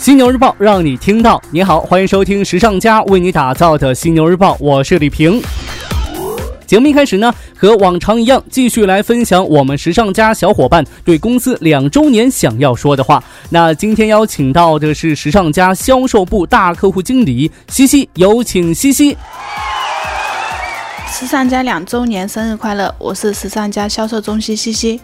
[0.00, 1.38] 犀牛日报让你听到。
[1.50, 5.42] 你好，欢迎收听时尚家为你打造的犀牛日报，我是李平。
[6.66, 13.22] 节目一开始呢，和往常一样，继续来分享我们时尚家小伙伴对公司两周年想要说的话。
[13.50, 19.14] 那今天邀请到的是时尚家销售部大客户经理西西，有请西西。
[21.12, 22.94] 时尚家两周年生日快乐！
[22.98, 24.98] 我是时尚家销售中心西西。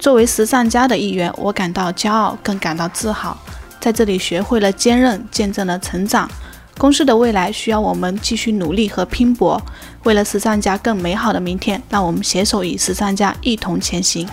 [0.00, 3.38] 作为时尚家的一员，我感到骄傲，更感到自豪。
[3.80, 6.30] 在这里学会了坚韧，见证了成长。
[6.78, 9.60] 公司的未来需要我们继续努力和拼搏，
[10.04, 14.28] 为了时尚家更美好的明天，让我们携手与时尚家一同前行。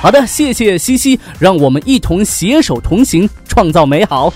[0.00, 4.32] 好的，谢谢西西，让我们一同携手同行，创造美好。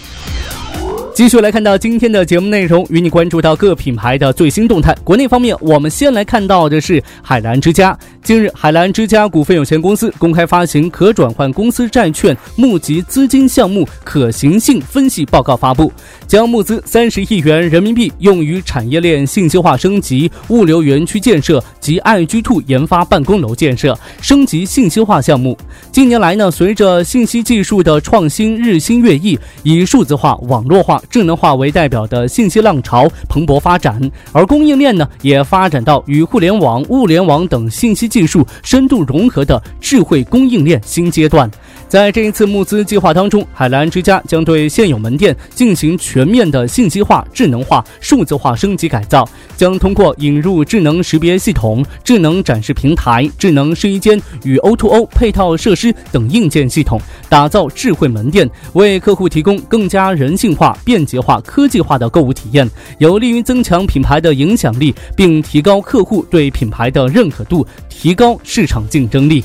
[1.14, 4.96] 继续来看到今天的节目内容，与你关注到各品牌的最新动态。
[5.04, 7.96] 国内方面，我们先来看到的是海澜之家。
[8.22, 15.92] 近日，海澜之家股份有限公司公开发行可转换公司债券募集资金项目可行性分析报告发布，
[16.26, 25.58] 将募资三十亿元人民币用于产业链信息化升级、物流园区建设及 iG Two 研发办公楼建设升级信息化项目。
[25.90, 31.01] 近年来呢，随着信息技术的创新日新月异，以数字化、网络化。
[31.10, 34.00] 智能化为代表的信息浪潮蓬勃发展，
[34.32, 41.50] 而供应链呢也发展到与互联网、物联网等信息技术深度融合的智慧供应链新阶段。
[41.92, 69.44] 在这一次募资计划当中，海澜之家将对现有门店进行全面的信息化、智能化、数字化升级改造，将通过引入智能识别系统、智能展示平台、智能试衣间与 O2O 配套设施等硬件系统，打造智慧门店，为客户提供更加人性化、便捷化、科技化的购物体验，有利于增强品牌的影响力，并提高客户对品牌的认可度，提高市场竞争力。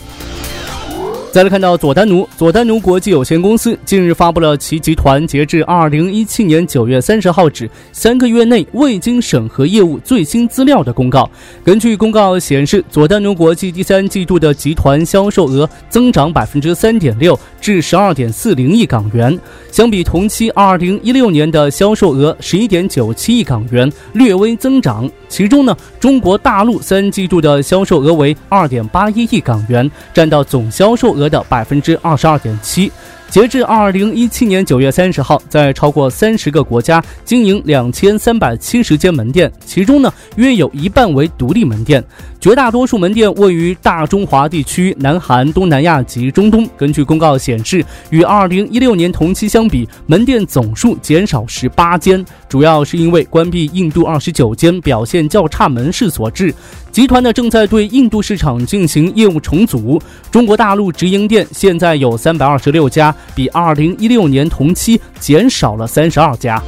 [1.37, 11.29] 再来看到佐丹奴，佐丹奴国际有限公司近日发布了其集团截至二零一七年九月三十号止三个月内未经审核业务最新资料的公告。
[11.63, 19.37] 根据公告显示，佐丹奴国际第三季度的集团销售额增长百分之三点六，至十二点四零亿港元，
[19.71, 25.09] 相比同期二零一六年的销售额十一点九七亿港元，略微增长。
[25.27, 32.91] 其中呢，中国大陆三季度的销售额为二点八一亿港元，占到总销售额的百分之二十二点七。
[33.29, 42.01] 截至二零一七年九月三十号，在超过三十个国家经营两千三百七十间门店，其中呢，约有一半为独立门店，
[42.47, 46.65] 绝大多数门店位于大中华地区、南韩、东南亚及中东。
[46.77, 56.55] 根据公告显示，与二零一六年同期相比，门店总数减少十八间，主要是因为关闭印度二十九间表现较差门市所致。
[56.89, 66.63] 集团呢正在对印度市场进行业务重组，中国大陆直营店现在有三百二十六家，比二零一六年同期减少了三十二家。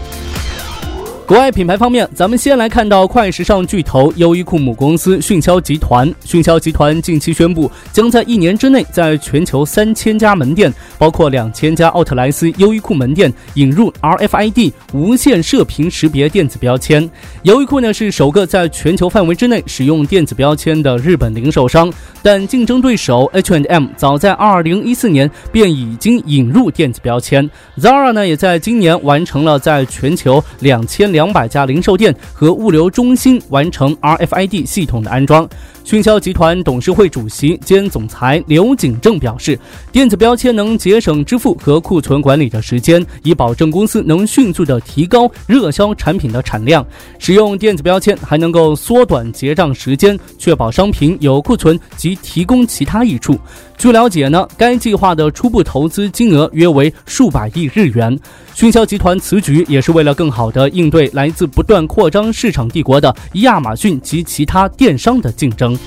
[1.29, 6.11] 国外品牌方面，咱们先来看到快时尚巨头优衣库母公司迅销集团。
[6.25, 17.07] 迅销集团近期宣布，将在一年之内，在全球三千家门店，包括两千家奥特莱斯优衣库门店，引入 RFID 无线射频识别电子标签。
[17.43, 27.47] 优衣库呢是首个在全球范围之内使用电子标签的日本零售商，但竞争对手 H&M 早在二零一四年便已经引入电子标签。
[27.77, 31.18] Zara 呢也在今年完成了在全球两千两。
[31.19, 35.45] 两百家零售店和物流中心完成 RFID 系统的安装。
[35.89, 39.57] 迅销集团董事会主席兼总裁刘景正表示，
[39.91, 46.85] 电子标签能节省支付和库存管理的时间，以保证公司能迅速的提高热销产品的产量。
[47.17, 53.35] 使用电子标签还能够缩短结账时间，确保商品有库存及提供其他益处。
[53.75, 58.15] 据了解呢，该计划的初步投资金额约为数百亿日元。
[58.53, 65.78] 迅销集团此举也是为了更好地应对来自不断扩张市场帝国的亚马逊及其他电商的竞争。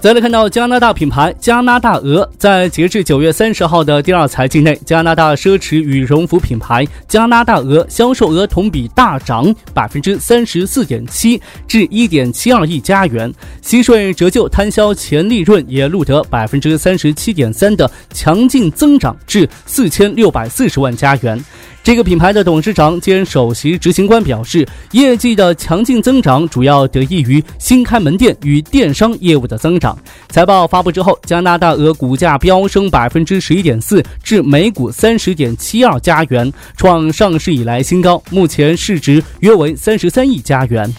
[0.00, 11.38] 再来看到加拿大品牌加拿大鹅，在截至九月三十号的第二财季内，加拿大奢侈羽绒服品牌加拿大鹅销售额同比大涨百分之三十四点七，
[11.68, 13.30] 至一点七二亿加元，
[13.60, 21.38] 息税折旧摊销前利润也录得百分之三十七点三的强劲增长，至四千六百四十万加元。
[21.82, 29.98] 这个品牌的董事长兼首席执行官表示，业绩的强劲增长主要得益于新开门店与电商业务的增长。
[30.28, 40.94] 财报发布之后，加拿大鹅股价飙升百分之十一点四，至每股三十点七二加元，创上市以来新高，目前市值约为三十三亿加元。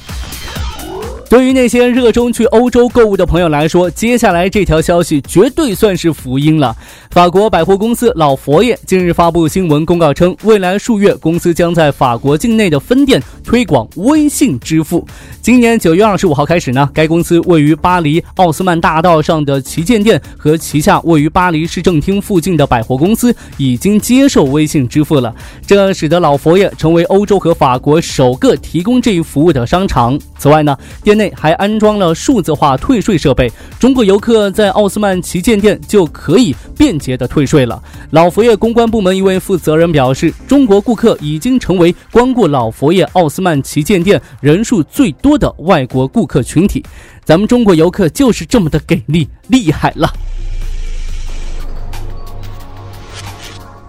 [1.32, 6.76] 对于那些热衷去欧洲购物的朋友来说，接下来这条消息绝对算是福音了。
[7.10, 15.08] 法国百货公司老佛爷近日发布新闻公告称，未来数月公司将在法国境内的分店推广微信支付。
[15.42, 25.34] 今年九月二十五号开始呢，该公司位于巴黎奥斯曼大道上的旗舰店和旗下位于巴黎市政厅附近的百货公司已经接受微信支付了，
[25.66, 30.20] 这使得老佛爷成为欧洲和法国首个提供这一服务的商场。
[30.38, 37.82] 此外呢，店内还安装了数字化退税设备，中国游客在奥斯曼旗舰店就可以便捷的退税了。
[38.10, 46.84] 老佛爷公关部门一位负责人表示，中国顾客已经成为光顾老佛爷奥斯曼旗舰店人数最多的外国顾客群体。
[47.24, 50.10] 咱们中国游客就是这么的给力，厉害了。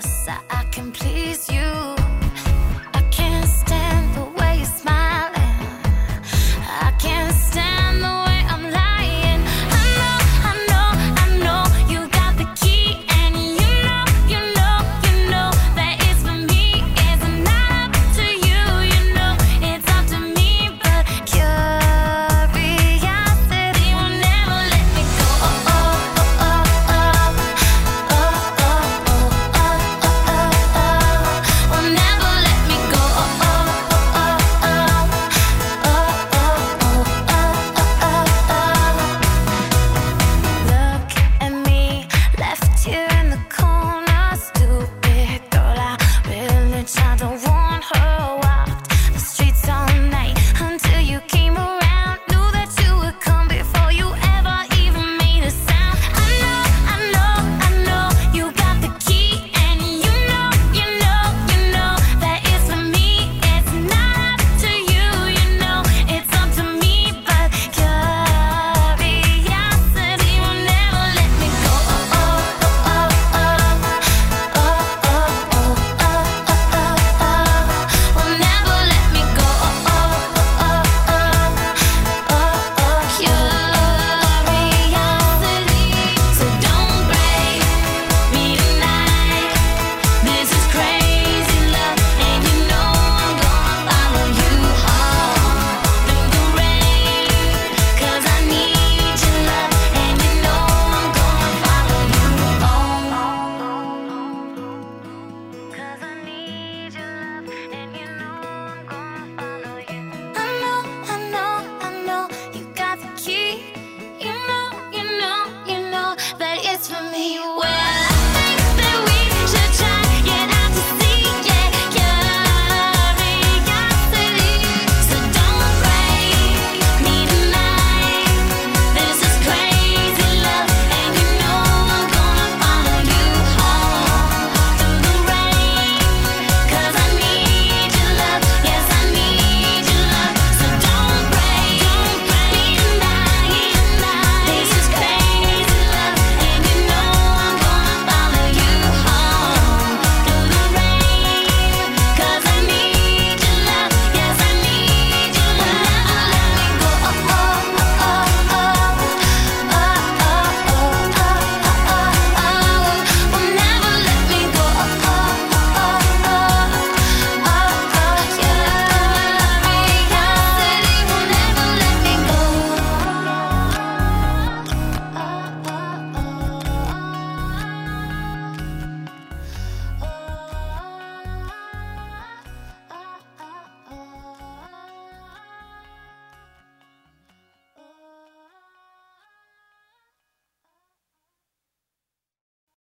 [0.00, 1.67] Just so I can please you.